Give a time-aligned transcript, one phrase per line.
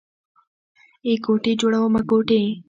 [1.05, 2.41] ای کوټې جوړومه کوټې.